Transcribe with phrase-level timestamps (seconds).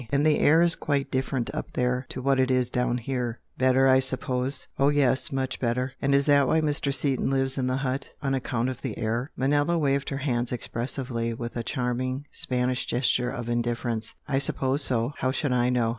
[0.11, 3.87] And the air is quite different up there to what it is down here." "Better,
[3.87, 5.31] I suppose?" "Oh, yes!
[5.31, 6.91] Much better!" "And is that why Mr.
[6.91, 8.09] Seaton lives in the hut?
[8.23, 13.29] On account of the air?" Manella waved her hands expressively with a charming Spanish gesture
[13.29, 14.15] of indifference.
[14.27, 15.13] "I suppose so!
[15.19, 15.89] How should I know?